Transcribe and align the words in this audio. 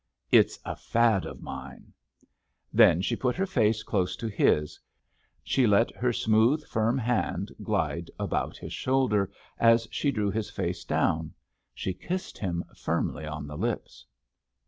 "It's 0.31 0.57
a 0.65 0.75
fad 0.75 1.27
of 1.27 1.43
mine." 1.43 1.93
Then 2.73 3.03
she 3.03 3.15
put 3.15 3.35
her 3.35 3.45
face 3.45 3.83
close 3.83 4.15
to 4.15 4.27
his; 4.27 4.79
she 5.43 5.67
let 5.67 5.95
her 5.95 6.11
smooth, 6.11 6.65
firm 6.65 6.97
hand 6.97 7.51
glide 7.61 8.09
about 8.17 8.57
his 8.57 8.73
shoulder 8.73 9.29
as 9.59 9.87
she 9.91 10.09
drew 10.09 10.31
his 10.31 10.49
face 10.49 10.83
down. 10.85 11.35
She 11.75 11.93
kissed 11.93 12.39
him 12.39 12.63
firmly 12.75 13.27
on 13.27 13.45
the 13.45 13.59
lips. 13.59 14.03